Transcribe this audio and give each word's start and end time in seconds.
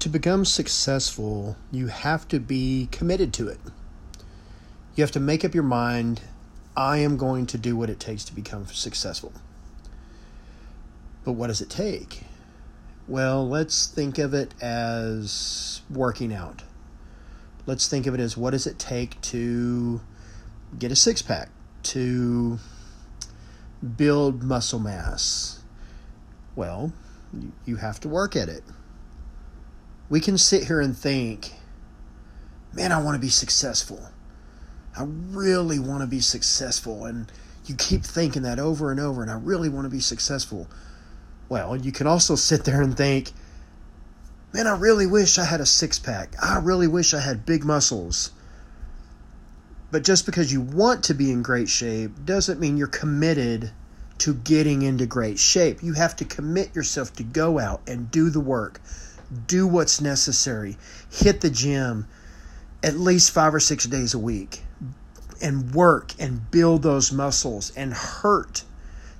to 0.00 0.08
become 0.08 0.44
successful, 0.44 1.56
you 1.70 1.88
have 1.88 2.26
to 2.28 2.40
be 2.40 2.88
committed 2.90 3.32
to 3.34 3.48
it. 3.48 3.60
You 4.96 5.04
have 5.04 5.12
to 5.12 5.20
make 5.20 5.44
up 5.44 5.54
your 5.54 5.62
mind 5.62 6.22
I 6.76 6.98
am 6.98 7.16
going 7.16 7.46
to 7.46 7.58
do 7.58 7.76
what 7.76 7.90
it 7.90 8.00
takes 8.00 8.24
to 8.24 8.34
become 8.34 8.66
successful. 8.66 9.32
But 11.24 11.32
what 11.32 11.48
does 11.48 11.60
it 11.60 11.68
take? 11.68 12.22
Well, 13.06 13.46
let's 13.46 13.86
think 13.86 14.18
of 14.18 14.32
it 14.32 14.54
as 14.62 15.82
working 15.90 16.32
out. 16.32 16.62
Let's 17.66 17.86
think 17.86 18.06
of 18.06 18.14
it 18.14 18.20
as 18.20 18.36
what 18.36 18.52
does 18.52 18.66
it 18.66 18.78
take 18.78 19.20
to 19.22 20.00
get 20.78 20.90
a 20.90 20.96
six 20.96 21.20
pack, 21.20 21.50
to 21.84 22.58
build 23.96 24.42
muscle 24.42 24.78
mass? 24.78 25.60
Well, 26.56 26.92
you 27.66 27.76
have 27.76 28.00
to 28.00 28.08
work 28.08 28.34
at 28.34 28.48
it 28.48 28.64
we 30.10 30.20
can 30.20 30.36
sit 30.36 30.64
here 30.64 30.80
and 30.80 30.94
think, 30.94 31.52
man, 32.74 32.92
I 32.92 33.00
want 33.00 33.14
to 33.14 33.20
be 33.20 33.30
successful. 33.30 34.08
I 34.98 35.04
really 35.04 35.78
want 35.78 36.02
to 36.02 36.06
be 36.06 36.20
successful. 36.20 37.06
And 37.06 37.30
you 37.64 37.76
keep 37.76 38.02
thinking 38.02 38.42
that 38.42 38.58
over 38.58 38.90
and 38.90 38.98
over, 38.98 39.22
and 39.22 39.30
I 39.30 39.34
really 39.34 39.68
want 39.68 39.86
to 39.86 39.90
be 39.90 40.00
successful. 40.00 40.68
Well, 41.48 41.76
you 41.76 41.92
can 41.92 42.08
also 42.08 42.34
sit 42.34 42.64
there 42.64 42.82
and 42.82 42.96
think, 42.96 43.30
man, 44.52 44.66
I 44.66 44.76
really 44.76 45.06
wish 45.06 45.38
I 45.38 45.44
had 45.44 45.60
a 45.60 45.66
six 45.66 45.98
pack. 45.98 46.34
I 46.42 46.58
really 46.58 46.88
wish 46.88 47.14
I 47.14 47.20
had 47.20 47.46
big 47.46 47.64
muscles. 47.64 48.32
But 49.92 50.02
just 50.04 50.26
because 50.26 50.52
you 50.52 50.60
want 50.60 51.04
to 51.04 51.14
be 51.14 51.30
in 51.30 51.42
great 51.42 51.68
shape 51.68 52.24
doesn't 52.24 52.60
mean 52.60 52.76
you're 52.76 52.88
committed 52.88 53.70
to 54.18 54.34
getting 54.34 54.82
into 54.82 55.06
great 55.06 55.38
shape. 55.38 55.82
You 55.82 55.94
have 55.94 56.16
to 56.16 56.24
commit 56.24 56.74
yourself 56.74 57.12
to 57.14 57.22
go 57.22 57.58
out 57.58 57.80
and 57.86 58.10
do 58.10 58.28
the 58.30 58.40
work, 58.40 58.80
do 59.46 59.66
what's 59.66 60.00
necessary, 60.00 60.76
hit 61.10 61.40
the 61.40 61.50
gym 61.50 62.06
at 62.82 62.96
least 62.96 63.30
five 63.30 63.54
or 63.54 63.60
six 63.60 63.84
days 63.84 64.14
a 64.14 64.18
week, 64.18 64.62
and 65.42 65.74
work 65.74 66.12
and 66.18 66.50
build 66.50 66.82
those 66.82 67.12
muscles 67.12 67.72
and 67.76 67.92
hurt. 67.92 68.64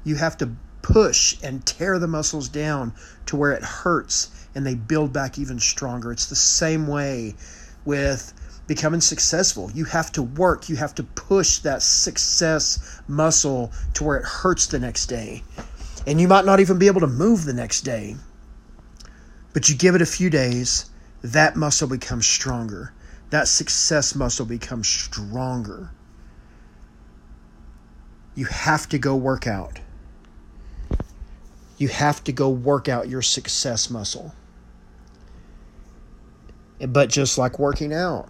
You 0.04 0.16
have 0.16 0.36
to 0.38 0.50
push 0.82 1.36
and 1.42 1.64
tear 1.64 1.98
the 1.98 2.08
muscles 2.08 2.48
down 2.48 2.92
to 3.26 3.36
where 3.36 3.52
it 3.52 3.62
hurts 3.62 4.30
and 4.54 4.66
they 4.66 4.74
build 4.74 5.12
back 5.12 5.38
even 5.38 5.60
stronger. 5.60 6.10
It's 6.10 6.26
the 6.26 6.34
same 6.34 6.86
way 6.86 7.34
with 7.84 8.32
becoming 8.66 9.00
successful. 9.00 9.70
You 9.72 9.84
have 9.86 10.12
to 10.12 10.22
work, 10.22 10.68
you 10.68 10.76
have 10.76 10.94
to 10.96 11.02
push 11.02 11.58
that 11.58 11.82
success 11.82 13.00
muscle 13.08 13.72
to 13.94 14.04
where 14.04 14.16
it 14.16 14.24
hurts 14.24 14.66
the 14.66 14.78
next 14.78 15.06
day. 15.06 15.42
And 16.06 16.20
you 16.20 16.28
might 16.28 16.44
not 16.44 16.60
even 16.60 16.78
be 16.78 16.86
able 16.86 17.00
to 17.00 17.06
move 17.06 17.44
the 17.44 17.52
next 17.52 17.82
day. 17.82 18.16
But 19.52 19.68
you 19.68 19.74
give 19.74 19.94
it 19.94 20.02
a 20.02 20.06
few 20.06 20.30
days, 20.30 20.90
that 21.22 21.56
muscle 21.56 21.88
becomes 21.88 22.26
stronger. 22.26 22.92
That 23.30 23.48
success 23.48 24.14
muscle 24.14 24.46
becomes 24.46 24.88
stronger. 24.88 25.90
You 28.34 28.46
have 28.46 28.88
to 28.90 28.98
go 28.98 29.16
work 29.16 29.46
out. 29.46 29.80
You 31.78 31.88
have 31.88 32.22
to 32.24 32.32
go 32.32 32.48
work 32.48 32.88
out 32.88 33.08
your 33.08 33.22
success 33.22 33.90
muscle. 33.90 34.34
But 36.80 37.10
just 37.10 37.36
like 37.36 37.58
working 37.58 37.92
out, 37.92 38.28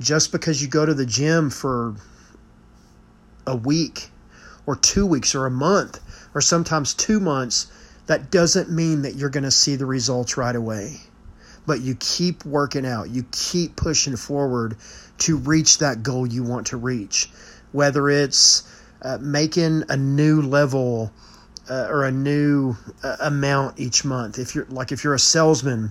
just 0.00 0.30
because 0.32 0.62
you 0.62 0.68
go 0.68 0.86
to 0.86 0.94
the 0.94 1.06
gym 1.06 1.50
for 1.50 1.96
a 3.46 3.56
week 3.56 4.10
or 4.66 4.76
two 4.76 5.06
weeks 5.06 5.34
or 5.34 5.46
a 5.46 5.50
month 5.50 6.00
or 6.34 6.40
sometimes 6.40 6.94
two 6.94 7.18
months 7.18 7.66
that 8.08 8.30
doesn't 8.30 8.70
mean 8.70 9.02
that 9.02 9.16
you're 9.16 9.28
going 9.28 9.44
to 9.44 9.50
see 9.50 9.76
the 9.76 9.84
results 9.86 10.38
right 10.38 10.56
away. 10.56 10.96
But 11.66 11.82
you 11.82 11.94
keep 11.94 12.44
working 12.46 12.86
out, 12.86 13.10
you 13.10 13.26
keep 13.30 13.76
pushing 13.76 14.16
forward 14.16 14.78
to 15.18 15.36
reach 15.36 15.78
that 15.78 16.02
goal 16.02 16.26
you 16.26 16.42
want 16.42 16.68
to 16.68 16.78
reach. 16.78 17.30
Whether 17.72 18.08
it's 18.08 18.62
uh, 19.02 19.18
making 19.20 19.84
a 19.90 19.96
new 19.96 20.40
level 20.40 21.12
uh, 21.68 21.86
or 21.90 22.06
a 22.06 22.10
new 22.10 22.76
uh, 23.04 23.16
amount 23.20 23.78
each 23.78 24.06
month. 24.06 24.38
If 24.38 24.54
you're 24.54 24.66
like 24.70 24.90
if 24.90 25.04
you're 25.04 25.14
a 25.14 25.18
salesman, 25.18 25.90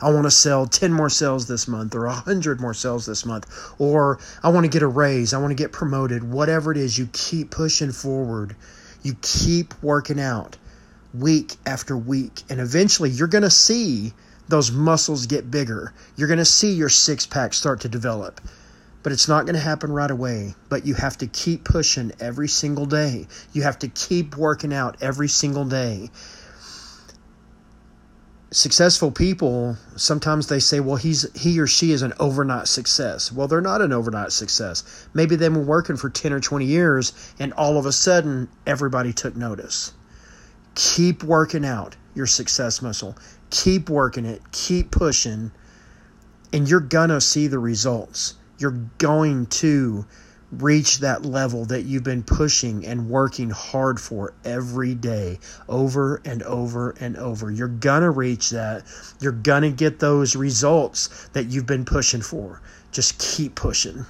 I 0.00 0.10
want 0.10 0.24
to 0.24 0.30
sell 0.32 0.66
10 0.66 0.92
more 0.92 1.08
sales 1.08 1.46
this 1.46 1.68
month 1.68 1.94
or 1.94 2.06
100 2.06 2.60
more 2.60 2.74
sales 2.74 3.06
this 3.06 3.24
month 3.24 3.46
or 3.78 4.18
I 4.42 4.48
want 4.48 4.64
to 4.64 4.70
get 4.70 4.82
a 4.82 4.88
raise, 4.88 5.32
I 5.32 5.38
want 5.38 5.52
to 5.52 5.62
get 5.62 5.70
promoted. 5.70 6.24
Whatever 6.24 6.72
it 6.72 6.78
is, 6.78 6.98
you 6.98 7.08
keep 7.12 7.52
pushing 7.52 7.92
forward. 7.92 8.56
You 9.04 9.16
keep 9.22 9.80
working 9.82 10.18
out 10.18 10.56
week 11.14 11.56
after 11.66 11.96
week. 11.96 12.42
And 12.48 12.60
eventually 12.60 13.10
you're 13.10 13.28
going 13.28 13.42
to 13.42 13.50
see 13.50 14.12
those 14.48 14.70
muscles 14.70 15.26
get 15.26 15.50
bigger. 15.50 15.92
You're 16.16 16.28
going 16.28 16.38
to 16.38 16.44
see 16.44 16.72
your 16.72 16.88
six 16.88 17.26
pack 17.26 17.54
start 17.54 17.80
to 17.80 17.88
develop. 17.88 18.40
But 19.02 19.12
it's 19.12 19.28
not 19.28 19.46
going 19.46 19.54
to 19.54 19.60
happen 19.60 19.90
right 19.90 20.10
away. 20.10 20.54
But 20.68 20.86
you 20.86 20.94
have 20.94 21.18
to 21.18 21.26
keep 21.26 21.64
pushing 21.64 22.12
every 22.20 22.48
single 22.48 22.86
day. 22.86 23.26
You 23.52 23.62
have 23.62 23.78
to 23.80 23.88
keep 23.88 24.36
working 24.36 24.72
out 24.72 24.96
every 25.00 25.28
single 25.28 25.64
day. 25.64 26.10
Successful 28.52 29.10
people 29.10 29.78
sometimes 29.96 30.48
they 30.48 30.60
say, 30.60 30.78
"Well, 30.78 30.96
he's 30.96 31.26
he 31.32 31.58
or 31.58 31.66
she 31.66 31.90
is 31.90 32.02
an 32.02 32.12
overnight 32.20 32.68
success." 32.68 33.32
Well, 33.32 33.48
they're 33.48 33.62
not 33.62 33.80
an 33.80 33.94
overnight 33.94 34.30
success. 34.30 34.84
Maybe 35.14 35.36
they've 35.36 35.50
been 35.52 35.66
working 35.66 35.96
for 35.96 36.10
10 36.10 36.34
or 36.34 36.40
20 36.40 36.66
years 36.66 37.14
and 37.38 37.54
all 37.54 37.78
of 37.78 37.86
a 37.86 37.92
sudden 37.92 38.48
everybody 38.66 39.14
took 39.14 39.34
notice. 39.34 39.94
Keep 40.74 41.22
working 41.22 41.64
out 41.64 41.96
your 42.14 42.26
success 42.26 42.82
muscle. 42.82 43.16
Keep 43.50 43.90
working 43.90 44.24
it. 44.24 44.40
Keep 44.52 44.90
pushing. 44.90 45.52
And 46.52 46.68
you're 46.68 46.80
going 46.80 47.10
to 47.10 47.20
see 47.20 47.46
the 47.46 47.58
results. 47.58 48.34
You're 48.58 48.78
going 48.98 49.46
to 49.46 50.06
reach 50.52 50.98
that 50.98 51.24
level 51.24 51.64
that 51.64 51.82
you've 51.82 52.04
been 52.04 52.22
pushing 52.22 52.84
and 52.84 53.08
working 53.08 53.48
hard 53.50 53.98
for 53.98 54.34
every 54.44 54.94
day 54.94 55.38
over 55.68 56.20
and 56.24 56.42
over 56.42 56.90
and 57.00 57.16
over. 57.16 57.50
You're 57.50 57.68
going 57.68 58.02
to 58.02 58.10
reach 58.10 58.50
that. 58.50 58.84
You're 59.20 59.32
going 59.32 59.62
to 59.62 59.70
get 59.70 59.98
those 59.98 60.36
results 60.36 61.28
that 61.32 61.46
you've 61.46 61.66
been 61.66 61.86
pushing 61.86 62.20
for. 62.20 62.60
Just 62.92 63.18
keep 63.18 63.54
pushing. 63.54 64.04